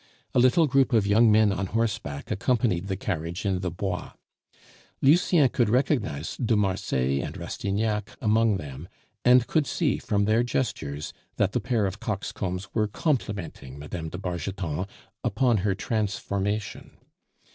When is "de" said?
6.37-6.55, 14.09-14.17